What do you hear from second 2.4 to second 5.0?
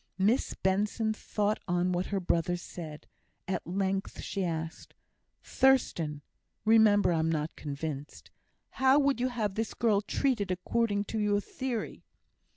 said. At length she asked,